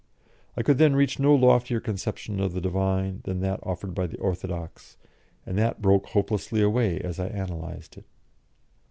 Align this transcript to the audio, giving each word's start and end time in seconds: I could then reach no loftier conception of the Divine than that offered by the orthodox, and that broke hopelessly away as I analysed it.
I 0.57 0.63
could 0.63 0.79
then 0.79 0.95
reach 0.95 1.19
no 1.19 1.35
loftier 1.35 1.79
conception 1.79 2.39
of 2.39 2.53
the 2.53 2.59
Divine 2.59 3.21
than 3.25 3.39
that 3.41 3.59
offered 3.61 3.93
by 3.93 4.07
the 4.07 4.17
orthodox, 4.17 4.97
and 5.45 5.55
that 5.59 5.79
broke 5.79 6.07
hopelessly 6.07 6.63
away 6.63 6.99
as 6.99 7.19
I 7.19 7.27
analysed 7.27 7.97
it. 7.97 8.05